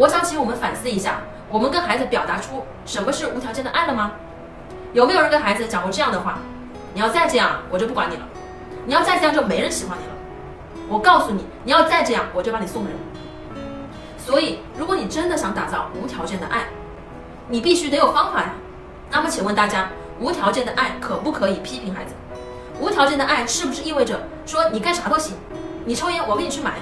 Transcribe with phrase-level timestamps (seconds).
[0.00, 1.20] 我想请我们反思一下
[1.50, 4.12] 我们跟孩子表达出什么是无条件的爱了吗？
[4.94, 6.38] 有没有人跟孩子讲过这样的话？
[6.94, 8.22] 你要再这样我就不管你了。
[8.86, 10.12] 你要再这样就没人喜欢你了。
[10.88, 12.94] 我告诉你你要再这样我就把你送人。
[14.16, 16.60] 所以如果你真的想打造无条件的爱
[17.46, 18.54] 你必须得有方法呀
[19.10, 22.14] 那么请问大家无条件的爱可不可以批评孩子？
[22.80, 25.36] 无条件的爱是不是意味着说你干啥都行
[25.84, 26.72] 你抽烟我给你去买。